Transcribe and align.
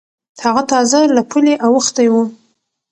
هغه 0.43 0.61
تازه 0.71 0.99
له 1.15 1.21
پولې 1.29 1.53
اوختی 1.67 2.07
و. 2.09 2.13